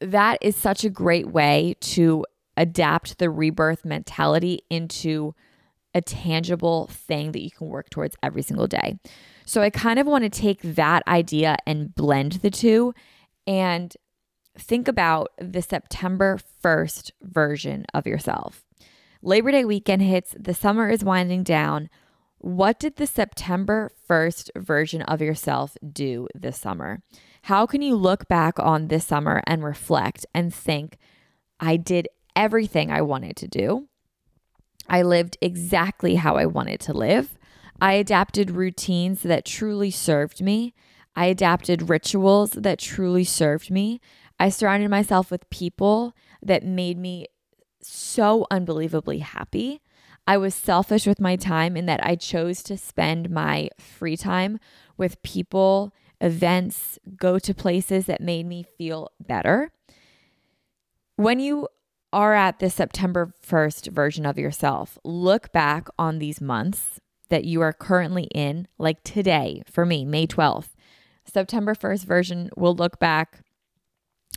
[0.00, 2.24] that is such a great way to
[2.56, 5.34] adapt the rebirth mentality into
[5.94, 8.98] a tangible thing that you can work towards every single day.
[9.46, 12.92] So I kind of want to take that idea and blend the two
[13.46, 13.96] and
[14.58, 18.64] think about the September 1st version of yourself.
[19.22, 21.88] Labor Day weekend hits, the summer is winding down.
[22.38, 27.02] What did the September 1st version of yourself do this summer?
[27.42, 30.98] How can you look back on this summer and reflect and think,
[31.58, 33.88] I did everything I wanted to do?
[34.88, 37.38] I lived exactly how I wanted to live.
[37.80, 40.74] I adapted routines that truly served me.
[41.14, 44.00] I adapted rituals that truly served me.
[44.38, 47.26] I surrounded myself with people that made me
[47.80, 49.80] so unbelievably happy.
[50.26, 54.58] I was selfish with my time in that I chose to spend my free time
[54.96, 59.70] with people, events, go to places that made me feel better.
[61.16, 61.68] When you
[62.12, 67.60] are at the September 1st version of yourself, look back on these months that you
[67.60, 70.70] are currently in, like today for me, May 12th.
[71.24, 73.42] September 1st version will look back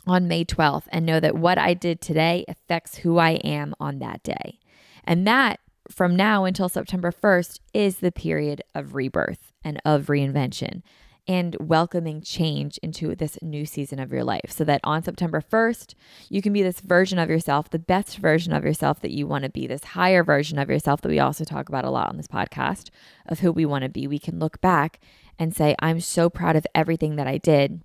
[0.06, 3.98] on May 12th and know that what I did today affects who I am on
[3.98, 4.58] that day.
[5.04, 5.60] And that
[5.90, 10.82] from now until September 1st is the period of rebirth and of reinvention
[11.28, 15.94] and welcoming change into this new season of your life so that on September 1st,
[16.28, 19.44] you can be this version of yourself, the best version of yourself that you want
[19.44, 22.16] to be, this higher version of yourself that we also talk about a lot on
[22.16, 22.90] this podcast
[23.26, 24.06] of who we want to be.
[24.06, 24.98] We can look back
[25.38, 27.82] and say, I'm so proud of everything that I did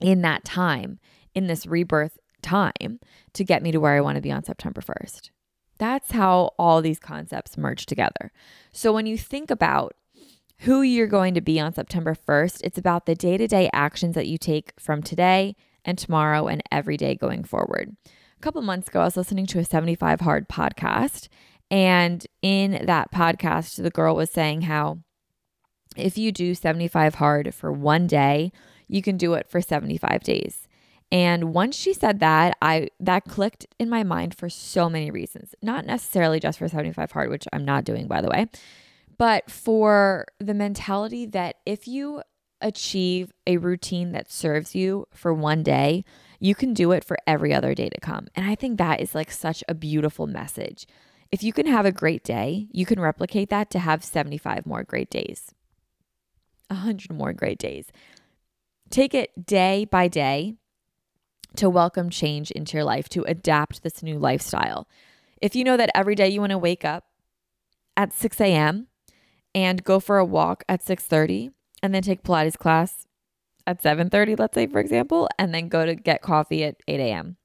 [0.00, 0.98] in that time,
[1.34, 3.00] in this rebirth time
[3.32, 5.30] to get me to where I want to be on September 1st.
[5.78, 8.30] That's how all these concepts merge together.
[8.72, 9.94] So when you think about
[10.60, 14.14] who you're going to be on September 1st, it's about the day to day actions
[14.14, 17.96] that you take from today and tomorrow and every day going forward.
[18.06, 21.28] A couple months ago, I was listening to a 75 Hard podcast.
[21.70, 24.98] And in that podcast, the girl was saying how
[25.96, 28.52] if you do 75 hard for one day,
[28.88, 30.68] you can do it for 75 days.
[31.12, 35.54] And once she said that, I that clicked in my mind for so many reasons.
[35.62, 38.46] Not necessarily just for 75 hard, which I'm not doing by the way,
[39.18, 42.22] but for the mentality that if you
[42.60, 46.04] achieve a routine that serves you for one day,
[46.40, 48.26] you can do it for every other day to come.
[48.34, 50.86] And I think that is like such a beautiful message.
[51.30, 54.82] If you can have a great day, you can replicate that to have 75 more
[54.82, 55.52] great days,
[56.68, 57.86] 100 more great days.
[58.94, 60.54] Take it day by day
[61.56, 64.86] to welcome change into your life, to adapt this new lifestyle.
[65.42, 67.02] If you know that every day you want to wake up
[67.96, 68.86] at 6 a.m.
[69.52, 71.50] and go for a walk at 6:30
[71.82, 73.08] and then take Pilates class
[73.66, 77.36] at 7:30, let's say for example, and then go to get coffee at 8 a.m.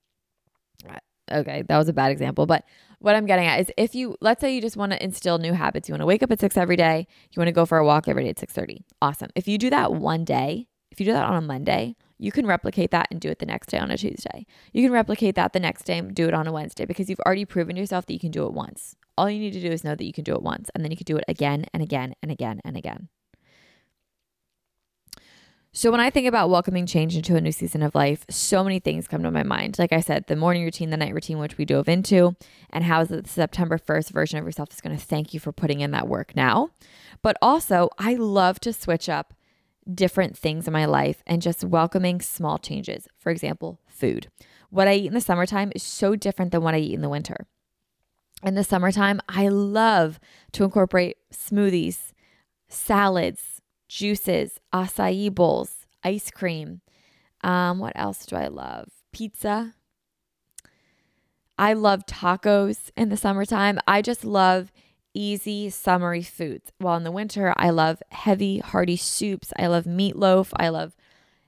[1.32, 2.64] Okay, that was a bad example, but
[3.00, 5.54] what I'm getting at is if you let's say you just want to instill new
[5.54, 7.80] habits, you want to wake up at 6 every day, you want to go for
[7.80, 8.84] a walk every day at 6:30.
[9.02, 9.32] Awesome.
[9.36, 12.46] If you do that one day, if you do that on a Monday, you can
[12.46, 14.46] replicate that and do it the next day on a Tuesday.
[14.74, 17.22] You can replicate that the next day and do it on a Wednesday because you've
[17.26, 18.96] already proven yourself that you can do it once.
[19.18, 20.92] All you need to do is know that you can do it once and then
[20.92, 23.10] you can do it again and again and again and again.
[25.72, 28.80] So, when I think about welcoming change into a new season of life, so many
[28.80, 29.78] things come to my mind.
[29.78, 32.36] Like I said, the morning routine, the night routine, which we dove into,
[32.72, 35.82] and how the September 1st version of yourself is going to thank you for putting
[35.82, 36.72] in that work now.
[37.22, 39.36] But also, I love to switch up
[39.94, 43.08] different things in my life and just welcoming small changes.
[43.18, 44.28] For example, food.
[44.70, 47.10] What I eat in the summertime is so different than what I eat in the
[47.10, 47.48] winter.
[48.44, 50.20] In the summertime, I love
[50.54, 52.14] to incorporate smoothies,
[52.70, 56.82] salads, juices, acai bowls, ice cream.
[57.42, 58.90] Um, what else do I love?
[59.12, 59.74] Pizza.
[61.58, 63.80] I love tacos in the summertime.
[63.86, 64.72] I just love
[65.14, 66.72] easy, summery foods.
[66.78, 69.52] While in the winter, I love heavy, hearty soups.
[69.58, 70.52] I love meatloaf.
[70.56, 70.96] I love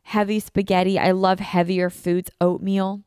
[0.03, 0.97] heavy spaghetti.
[0.97, 3.03] I love heavier foods, oatmeal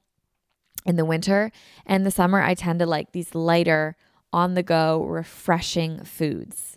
[0.87, 1.51] in the winter.
[1.87, 3.97] And the summer, I tend to like these lighter,
[4.35, 6.77] on the go, refreshing foods.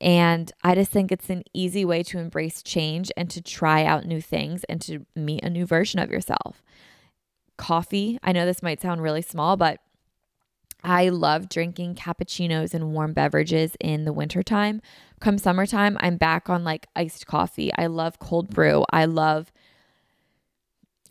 [0.00, 4.04] And I just think it's an easy way to embrace change and to try out
[4.04, 6.62] new things and to meet a new version of yourself.
[7.56, 9.78] Coffee, I know this might sound really small, but
[10.84, 14.80] I love drinking cappuccinos and warm beverages in the wintertime.
[15.20, 17.72] Come summertime, I'm back on like iced coffee.
[17.76, 18.84] I love cold brew.
[18.90, 19.52] I love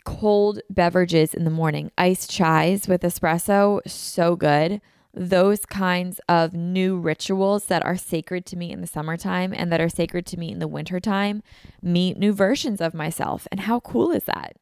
[0.05, 1.91] cold beverages in the morning.
[1.97, 4.79] Iced chais with espresso, so good.
[5.13, 9.81] Those kinds of new rituals that are sacred to me in the summertime and that
[9.81, 11.43] are sacred to me in the wintertime
[11.81, 13.47] meet new versions of myself.
[13.51, 14.55] And how cool is that?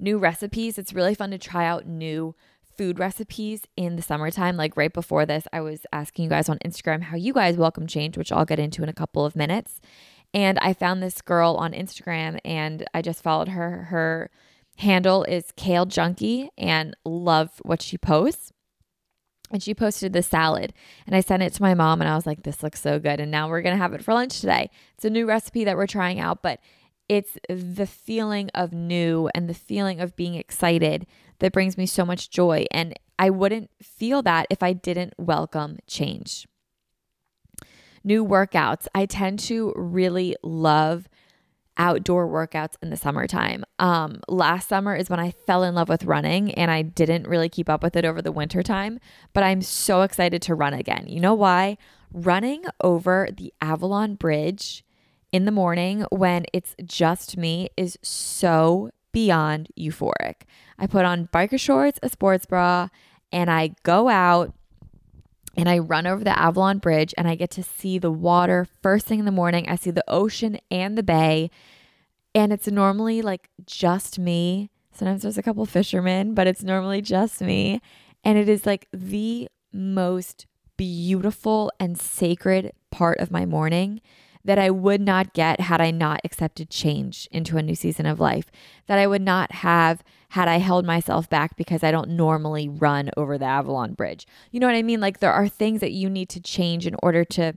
[0.00, 0.76] New recipes.
[0.76, 2.34] It's really fun to try out new
[2.76, 4.56] food recipes in the summertime.
[4.56, 7.86] Like right before this, I was asking you guys on Instagram how you guys welcome
[7.86, 9.80] change, which I'll get into in a couple of minutes.
[10.34, 13.84] And I found this girl on Instagram and I just followed her.
[13.84, 14.30] Her
[14.76, 18.52] handle is Kale Junkie and love what she posts.
[19.50, 20.72] And she posted the salad
[21.06, 23.20] and I sent it to my mom and I was like, this looks so good.
[23.20, 24.70] And now we're going to have it for lunch today.
[24.96, 26.58] It's a new recipe that we're trying out, but
[27.08, 31.06] it's the feeling of new and the feeling of being excited
[31.38, 32.66] that brings me so much joy.
[32.70, 36.46] And I wouldn't feel that if I didn't welcome change.
[38.02, 38.86] New workouts.
[38.94, 41.08] I tend to really love
[41.78, 43.64] outdoor workouts in the summertime.
[43.78, 47.48] Um, last summer is when I fell in love with running and I didn't really
[47.48, 48.98] keep up with it over the winter time,
[49.32, 51.04] but I'm so excited to run again.
[51.06, 51.76] You know why?
[52.12, 54.84] Running over the Avalon Bridge
[55.36, 60.44] in the morning when it's just me is so beyond euphoric.
[60.78, 62.88] I put on biker shorts, a sports bra,
[63.30, 64.54] and I go out
[65.54, 69.06] and I run over the Avalon Bridge and I get to see the water first
[69.06, 69.68] thing in the morning.
[69.68, 71.50] I see the ocean and the bay.
[72.34, 74.70] And it's normally like just me.
[74.90, 77.82] Sometimes there's a couple fishermen, but it's normally just me.
[78.24, 80.46] And it is like the most
[80.78, 84.00] beautiful and sacred part of my morning
[84.46, 88.20] that I would not get had I not accepted change into a new season of
[88.20, 88.50] life,
[88.86, 93.10] that I would not have had I held myself back because I don't normally run
[93.16, 94.26] over the Avalon Bridge.
[94.52, 95.00] You know what I mean?
[95.00, 97.54] Like there are things that you need to change in order to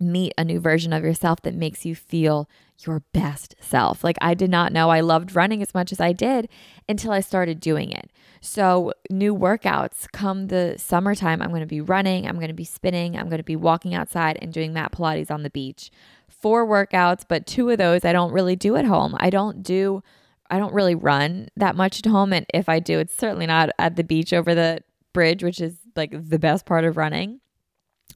[0.00, 2.48] meet a new version of yourself that makes you feel
[2.86, 4.02] your best self.
[4.04, 6.48] Like I did not know I loved running as much as I did
[6.88, 8.10] until I started doing it.
[8.40, 11.42] So, new workouts come the summertime.
[11.42, 13.94] I'm going to be running, I'm going to be spinning, I'm going to be walking
[13.94, 15.90] outside and doing mat Pilates on the beach.
[16.28, 19.14] Four workouts, but two of those I don't really do at home.
[19.18, 20.02] I don't do
[20.50, 23.70] I don't really run that much at home and if I do, it's certainly not
[23.78, 27.40] at the beach over the bridge, which is like the best part of running.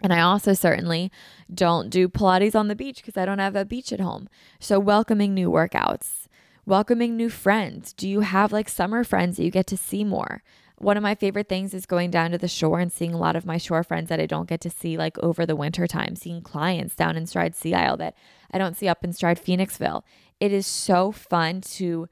[0.03, 1.11] And I also certainly
[1.53, 4.29] don't do Pilates on the beach because I don't have a beach at home.
[4.59, 6.27] So, welcoming new workouts,
[6.67, 7.93] welcoming new friends.
[7.93, 10.43] Do you have like summer friends that you get to see more?
[10.79, 13.37] One of my favorite things is going down to the shore and seeing a lot
[13.37, 16.17] of my shore friends that I don't get to see like over the winter time,
[16.17, 18.17] seeing clients down in Stride Sea Isle that
[18.51, 20.03] I don't see up in Stride Phoenixville.
[20.41, 22.09] It is so fun to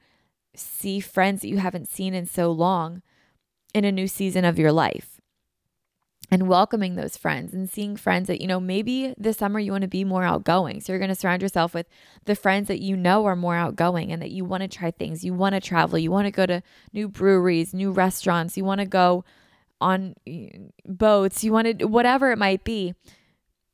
[0.55, 3.01] see friends that you haven't seen in so long
[3.73, 5.12] in a new season of your life
[6.31, 9.83] and welcoming those friends and seeing friends that, you know, maybe this summer you want
[9.83, 10.81] to be more outgoing.
[10.81, 11.87] So you're going to surround yourself with
[12.25, 15.23] the friends that you know are more outgoing and that you want to try things.
[15.23, 15.99] You want to travel.
[15.99, 18.57] You want to go to new breweries, new restaurants.
[18.57, 19.25] You want to go
[19.79, 20.15] on
[20.85, 21.43] boats.
[21.43, 22.95] You want to, whatever it might be,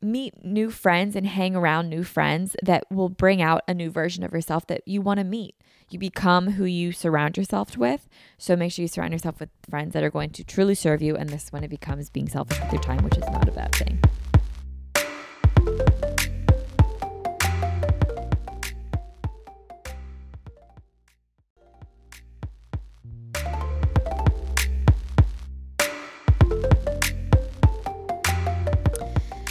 [0.01, 4.23] meet new friends and hang around new friends that will bring out a new version
[4.23, 5.55] of yourself that you want to meet.
[5.89, 8.07] You become who you surround yourself with.
[8.37, 11.15] So make sure you surround yourself with friends that are going to truly serve you.
[11.15, 13.73] And this when it becomes being selfish with your time, which is not a bad
[13.73, 13.99] thing.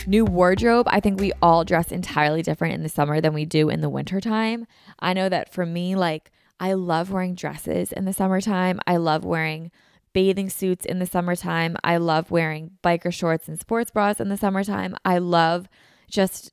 [0.09, 0.87] New wardrobe.
[0.89, 3.91] I think we all dress entirely different in the summer than we do in the
[3.91, 4.67] wintertime.
[4.99, 8.81] I know that for me, like, I love wearing dresses in the summertime.
[8.87, 9.71] I love wearing
[10.15, 11.77] bathing suits in the summertime.
[11.85, 14.97] I love wearing biker shorts and sports bras in the summertime.
[15.05, 15.69] I love
[16.11, 16.53] just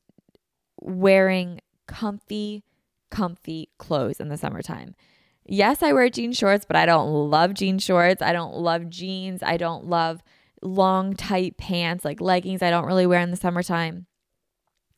[0.81, 2.65] wearing comfy,
[3.09, 4.95] comfy clothes in the summertime.
[5.45, 8.21] Yes, I wear jean shorts, but I don't love jean shorts.
[8.21, 9.41] I don't love jeans.
[9.41, 10.21] I don't love
[10.65, 14.07] long, tight pants, like leggings, I don't really wear in the summertime.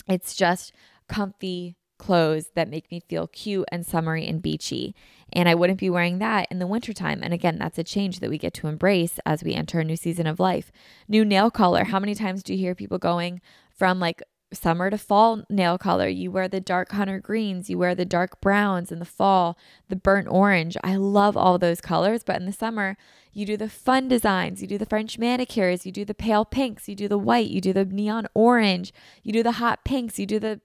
[0.08, 0.74] It's just
[1.08, 4.96] comfy clothes that make me feel cute and summery and beachy.
[5.34, 7.22] And I wouldn't be wearing that in the wintertime.
[7.22, 9.96] And again, that's a change that we get to embrace as we enter a new
[9.96, 10.72] season of life.
[11.08, 11.86] New nail color.
[11.86, 13.42] How many times do you hear people going
[13.76, 14.22] from like
[14.54, 16.08] summer to fall nail color.
[16.08, 19.58] You wear the dark hunter greens, you wear the dark browns in the fall,
[19.90, 20.78] the burnt orange.
[20.84, 22.98] I love all those colors, but in the summer,
[23.34, 26.88] you do the fun designs, you do the French manicures, you do the pale pinks,
[26.88, 28.94] you do the white, you do the neon orange,
[29.24, 30.62] you do the hot pinks, you do the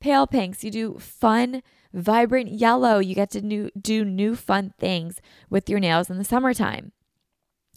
[0.00, 1.62] pale pinks, you do fun,
[1.92, 2.98] vibrant yellow.
[2.98, 5.20] You get to new, do new fun things
[5.50, 6.92] with your nails in the summertime.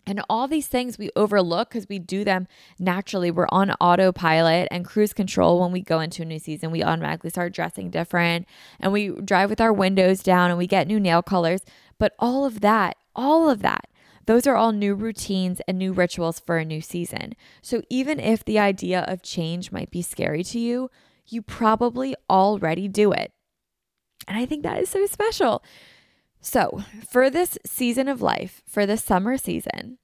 [0.10, 2.48] And all these things we overlook because we do them
[2.80, 3.30] naturally.
[3.30, 6.72] We're on autopilot and cruise control when we go into a new season.
[6.72, 8.48] We automatically start dressing different
[8.80, 11.62] and we drive with our windows down and we get new nail colors.
[12.00, 13.88] But all of that, all of that,
[14.26, 17.36] those are all new routines and new rituals for a new season.
[17.62, 20.90] So even if the idea of change might be scary to you,
[21.28, 23.32] you probably already do it.
[24.28, 25.64] And I think that is so special.
[26.42, 29.98] So, for this season of life, for the summer season,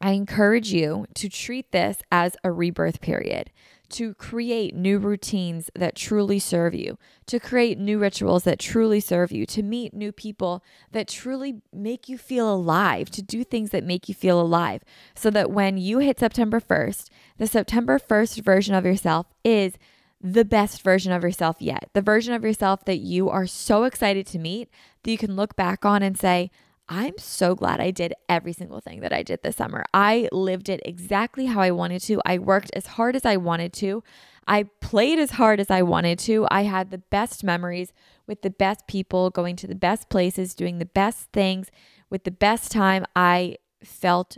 [0.00, 3.50] I encourage you to treat this as a rebirth period,
[3.90, 6.96] to create new routines that truly serve you,
[7.26, 12.08] to create new rituals that truly serve you, to meet new people that truly make
[12.08, 14.82] you feel alive, to do things that make you feel alive,
[15.14, 19.74] so that when you hit September 1st, the September 1st version of yourself is
[20.20, 21.88] the best version of yourself yet.
[21.94, 24.68] The version of yourself that you are so excited to meet
[25.02, 26.50] that you can look back on and say,
[26.88, 29.84] I'm so glad I did every single thing that I did this summer.
[29.94, 32.20] I lived it exactly how I wanted to.
[32.26, 34.02] I worked as hard as I wanted to.
[34.46, 36.48] I played as hard as I wanted to.
[36.50, 37.92] I had the best memories
[38.26, 41.70] with the best people, going to the best places, doing the best things
[42.10, 43.06] with the best time.
[43.14, 44.36] I felt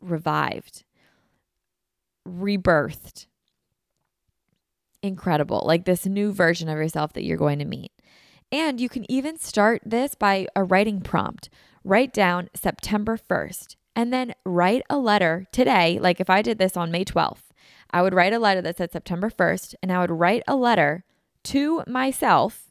[0.00, 0.84] revived,
[2.28, 3.26] rebirthed
[5.04, 7.92] incredible, like this new version of yourself that you're going to meet.
[8.50, 11.48] And you can even start this by a writing prompt.
[11.84, 15.98] Write down September 1st and then write a letter today.
[16.00, 17.50] Like if I did this on May 12th,
[17.90, 21.04] I would write a letter that said September 1st and I would write a letter
[21.44, 22.70] to myself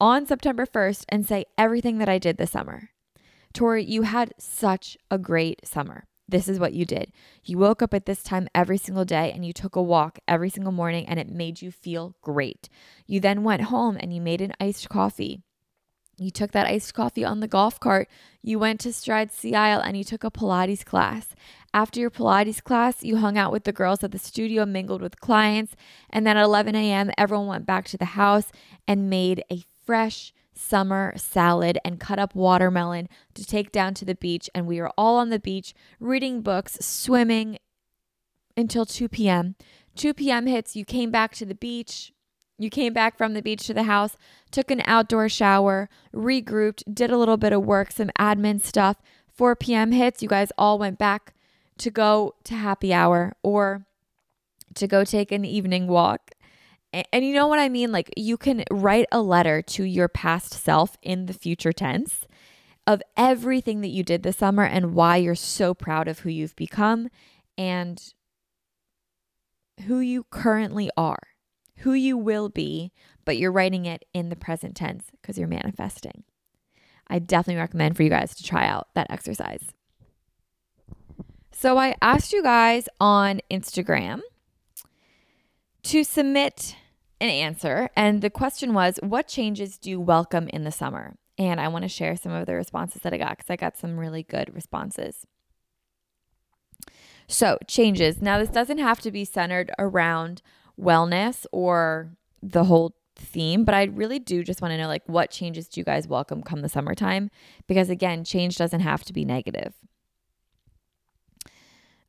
[0.00, 2.90] on September 1st and say everything that I did this summer.
[3.52, 6.04] Tori, you had such a great summer.
[6.28, 7.12] This is what you did.
[7.44, 10.50] You woke up at this time every single day and you took a walk every
[10.50, 12.68] single morning and it made you feel great.
[13.06, 15.42] You then went home and you made an iced coffee.
[16.18, 18.08] You took that iced coffee on the golf cart.
[18.42, 21.34] You went to Stride Sea Isle and you took a Pilates class.
[21.74, 25.20] After your Pilates class, you hung out with the girls at the studio, mingled with
[25.20, 25.76] clients.
[26.08, 28.50] And then at 11 a.m., everyone went back to the house
[28.88, 34.14] and made a fresh, summer salad and cut up watermelon to take down to the
[34.14, 34.50] beach.
[34.54, 37.58] And we were all on the beach reading books, swimming
[38.56, 39.54] until 2 p.m.
[39.96, 40.46] 2 p.m.
[40.46, 42.12] hits, you came back to the beach.
[42.58, 44.16] You came back from the beach to the house,
[44.50, 48.96] took an outdoor shower, regrouped, did a little bit of work, some admin stuff.
[49.34, 49.92] 4 p.m.
[49.92, 51.34] hits, you guys all went back
[51.78, 53.86] to go to happy hour or
[54.74, 56.32] to go take an evening walk.
[56.92, 57.92] And you know what I mean?
[57.92, 62.26] Like you can write a letter to your past self in the future tense
[62.86, 66.56] of everything that you did this summer and why you're so proud of who you've
[66.56, 67.08] become
[67.58, 68.14] and
[69.86, 71.18] who you currently are,
[71.78, 72.92] who you will be,
[73.24, 76.22] but you're writing it in the present tense because you're manifesting.
[77.08, 79.72] I definitely recommend for you guys to try out that exercise.
[81.52, 84.20] So I asked you guys on Instagram
[85.86, 86.76] to submit
[87.20, 87.88] an answer.
[87.96, 91.16] And the question was, What changes do you welcome in the summer?
[91.38, 93.76] And I want to share some of the responses that I got because I got
[93.76, 95.26] some really good responses.
[97.28, 98.22] So, changes.
[98.22, 100.42] Now, this doesn't have to be centered around
[100.80, 102.12] wellness or
[102.42, 105.80] the whole theme, but I really do just want to know like what changes do
[105.80, 107.30] you guys welcome come the summertime?
[107.66, 109.74] Because again, change doesn't have to be negative.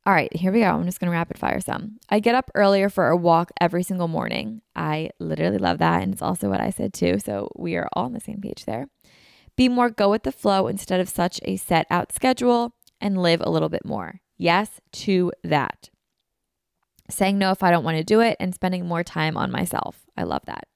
[0.08, 0.68] All right, here we go.
[0.68, 1.98] I'm just going to rapid fire some.
[2.08, 4.62] I get up earlier for a walk every single morning.
[4.74, 6.02] I literally love that.
[6.02, 7.18] And it's also what I said too.
[7.18, 8.88] So we are all on the same page there.
[9.54, 13.42] Be more go with the flow instead of such a set out schedule and live
[13.42, 14.22] a little bit more.
[14.38, 15.90] Yes to that.
[17.10, 20.06] Saying no if I don't want to do it and spending more time on myself.
[20.16, 20.68] I love that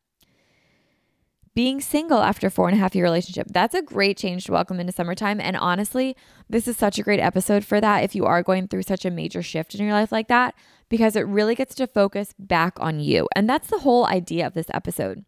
[1.54, 3.46] being single after four and a half year relationship.
[3.50, 5.40] That's a great change to welcome into summertime.
[5.40, 6.16] And honestly,
[6.48, 9.10] this is such a great episode for that if you are going through such a
[9.10, 10.54] major shift in your life like that,
[10.88, 13.28] because it really gets to focus back on you.
[13.36, 15.24] And that's the whole idea of this episode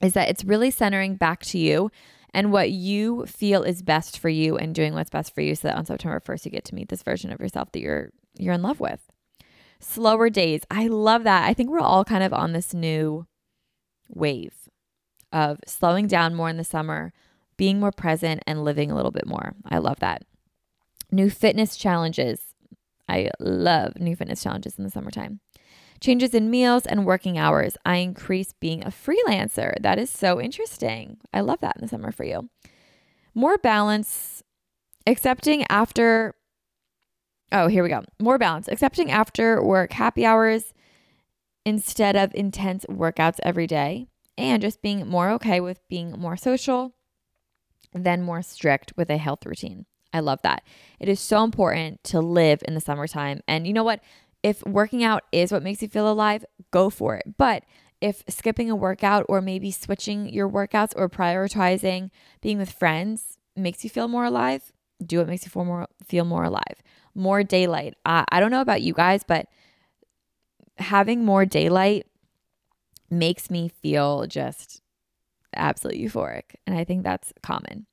[0.00, 1.90] is that it's really centering back to you
[2.34, 5.68] and what you feel is best for you and doing what's best for you so
[5.68, 8.54] that on September 1st you get to meet this version of yourself that you're you're
[8.54, 9.00] in love with.
[9.78, 10.62] Slower days.
[10.70, 11.46] I love that.
[11.46, 13.26] I think we're all kind of on this new
[14.08, 14.61] wave
[15.32, 17.12] of slowing down more in the summer,
[17.56, 19.54] being more present, and living a little bit more.
[19.64, 20.24] I love that.
[21.10, 22.54] New fitness challenges.
[23.08, 25.40] I love new fitness challenges in the summertime.
[26.00, 27.76] Changes in meals and working hours.
[27.84, 29.74] I increase being a freelancer.
[29.80, 31.18] That is so interesting.
[31.32, 32.48] I love that in the summer for you.
[33.34, 34.42] More balance,
[35.06, 36.34] accepting after.
[37.52, 38.02] Oh, here we go.
[38.20, 40.72] More balance, accepting after work happy hours
[41.64, 46.94] instead of intense workouts every day and just being more okay with being more social
[47.92, 49.86] than more strict with a health routine.
[50.12, 50.62] I love that.
[51.00, 53.40] It is so important to live in the summertime.
[53.48, 54.00] And you know what?
[54.42, 57.36] If working out is what makes you feel alive, go for it.
[57.38, 57.64] But
[58.00, 62.10] if skipping a workout or maybe switching your workouts or prioritizing
[62.40, 64.72] being with friends makes you feel more alive,
[65.04, 66.82] do what makes you feel more feel more alive.
[67.14, 67.94] More daylight.
[68.04, 69.46] Uh, I don't know about you guys, but
[70.78, 72.06] having more daylight
[73.12, 74.80] makes me feel just
[75.54, 77.86] absolutely euphoric, and I think that's common.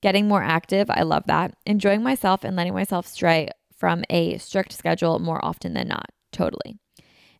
[0.00, 1.54] Getting more active, I love that.
[1.66, 6.10] Enjoying myself and letting myself stray from a strict schedule more often than not.
[6.32, 6.78] Totally.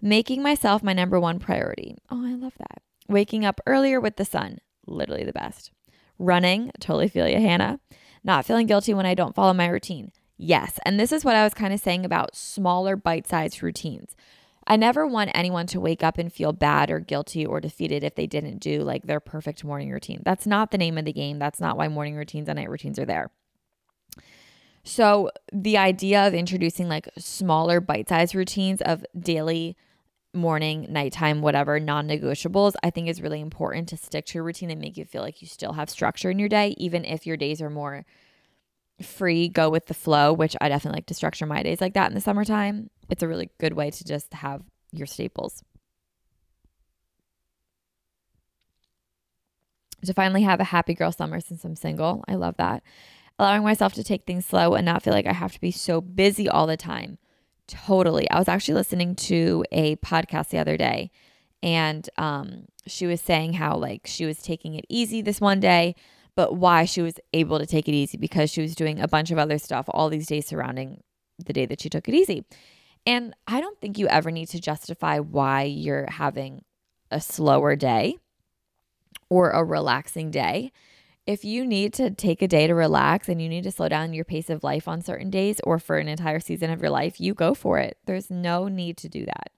[0.02, 1.96] Making myself my number one priority.
[2.10, 2.82] Oh, I love that.
[3.08, 4.58] Waking up earlier with the sun.
[4.86, 5.70] Literally the best.
[6.18, 6.70] Running.
[6.80, 7.80] Totally feel you, Hannah.
[8.24, 10.12] Not feeling guilty when I don't follow my routine.
[10.36, 10.78] Yes.
[10.84, 14.16] And this is what I was kind of saying about smaller bite sized routines.
[14.70, 18.14] I never want anyone to wake up and feel bad or guilty or defeated if
[18.14, 20.22] they didn't do like their perfect morning routine.
[20.24, 21.40] That's not the name of the game.
[21.40, 23.32] That's not why morning routines and night routines are there.
[24.84, 29.76] So, the idea of introducing like smaller bite sized routines of daily,
[30.32, 34.70] morning, nighttime, whatever, non negotiables, I think is really important to stick to your routine
[34.70, 37.36] and make you feel like you still have structure in your day, even if your
[37.36, 38.06] days are more
[39.02, 42.08] free, go with the flow, which I definitely like to structure my days like that
[42.08, 42.88] in the summertime.
[43.10, 45.62] It's a really good way to just have your staples.
[50.04, 52.24] To finally have a happy girl summer since I'm single.
[52.26, 52.82] I love that
[53.40, 56.02] allowing myself to take things slow and not feel like I have to be so
[56.02, 57.16] busy all the time.
[57.66, 58.28] Totally.
[58.30, 61.10] I was actually listening to a podcast the other day
[61.62, 65.94] and um, she was saying how like she was taking it easy this one day,
[66.36, 69.30] but why she was able to take it easy because she was doing a bunch
[69.30, 71.02] of other stuff all these days surrounding
[71.42, 72.44] the day that she took it easy.
[73.10, 76.62] And I don't think you ever need to justify why you're having
[77.10, 78.18] a slower day
[79.28, 80.70] or a relaxing day
[81.26, 84.14] if you need to take a day to relax and you need to slow down
[84.14, 87.20] your pace of life on certain days or for an entire season of your life,
[87.20, 87.98] you go for it.
[88.06, 89.50] There's no need to do that.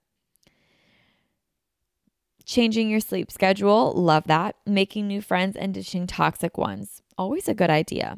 [2.43, 4.55] Changing your sleep schedule, love that.
[4.65, 8.17] Making new friends and ditching toxic ones, always a good idea.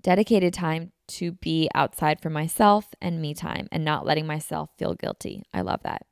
[0.00, 4.94] Dedicated time to be outside for myself and me time and not letting myself feel
[4.94, 5.42] guilty.
[5.52, 6.02] I love that.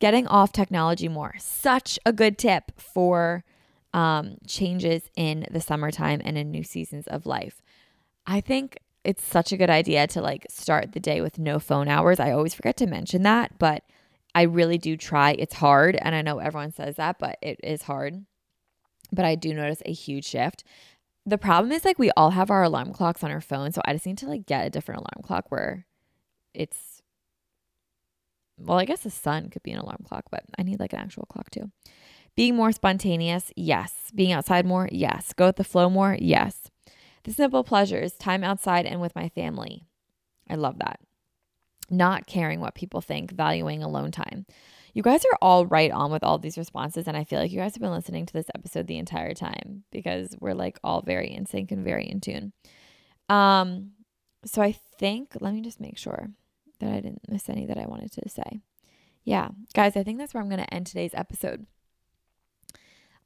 [0.00, 3.44] Getting off technology more, such a good tip for
[3.92, 7.62] um, changes in the summertime and in new seasons of life.
[8.26, 11.88] I think it's such a good idea to like start the day with no phone
[11.88, 12.20] hours.
[12.20, 13.82] I always forget to mention that, but
[14.34, 15.32] I really do try.
[15.32, 15.96] It's hard.
[15.96, 18.24] And I know everyone says that, but it is hard.
[19.10, 20.64] But I do notice a huge shift.
[21.28, 23.70] The problem is like we all have our alarm clocks on our phone.
[23.72, 25.86] So I just need to like get a different alarm clock where
[26.54, 27.02] it's,
[28.56, 31.00] well, I guess the sun could be an alarm clock, but I need like an
[31.00, 31.70] actual clock too.
[32.34, 34.10] Being more spontaneous, yes.
[34.14, 35.34] Being outside more, yes.
[35.34, 36.70] Go with the flow more, yes.
[37.24, 39.84] The simple pleasures, time outside and with my family.
[40.48, 40.98] I love that.
[41.90, 44.46] Not caring what people think, valuing alone time.
[44.98, 47.06] You guys are all right on with all these responses.
[47.06, 49.84] And I feel like you guys have been listening to this episode the entire time
[49.92, 52.52] because we're like all very in sync and very in tune.
[53.28, 53.92] Um,
[54.44, 56.30] so I think, let me just make sure
[56.80, 58.58] that I didn't miss any that I wanted to say.
[59.22, 61.64] Yeah, guys, I think that's where I'm going to end today's episode.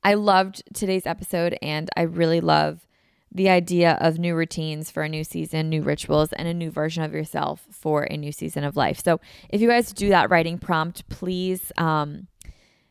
[0.05, 2.87] I loved today's episode and I really love
[3.35, 7.03] the idea of new routines for a new season, new rituals, and a new version
[7.03, 9.01] of yourself for a new season of life.
[9.03, 12.29] So, if you guys do that writing prompt, please um,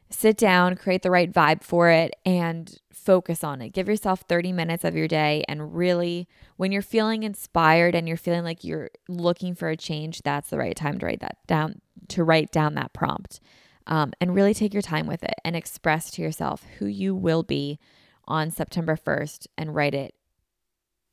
[0.10, 3.70] sit down, create the right vibe for it, and focus on it.
[3.70, 5.44] Give yourself 30 minutes of your day.
[5.48, 6.28] And really,
[6.58, 10.58] when you're feeling inspired and you're feeling like you're looking for a change, that's the
[10.58, 13.39] right time to write that down, to write down that prompt
[13.88, 17.44] um, and really take your time with it and express to yourself who you will
[17.44, 17.80] be
[18.26, 20.14] on September 1st and write it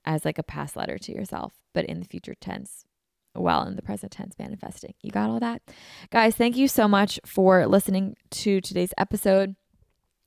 [0.09, 2.87] as like a past letter to yourself, but in the future tense
[3.35, 4.95] while in the present tense manifesting.
[5.03, 5.63] You got all that?
[6.11, 9.55] Guys, thank you so much for listening to today's episode.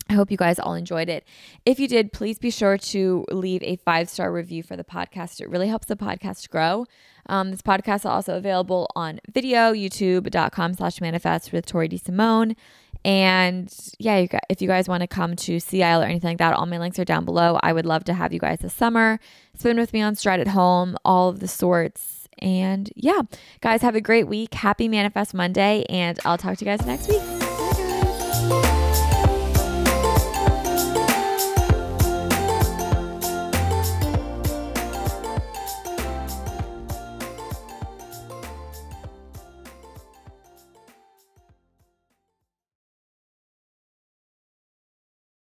[0.09, 1.25] I hope you guys all enjoyed it.
[1.65, 5.41] If you did, please be sure to leave a five star review for the podcast.
[5.41, 6.86] It really helps the podcast grow.
[7.27, 12.55] Um, this podcast is also available on video, youtube.com slash manifest with Tori DeSimone.
[13.04, 16.38] And yeah, you if you guys want to come to Sea Isle or anything like
[16.38, 17.60] that, all my links are down below.
[17.64, 19.20] I would love to have you guys this summer.
[19.58, 22.28] Spend with me on Stride at Home, all of the sorts.
[22.39, 23.22] And yeah,
[23.62, 24.54] guys, have a great week.
[24.54, 25.86] Happy Manifest Monday.
[25.89, 27.40] And I'll talk to you guys next week.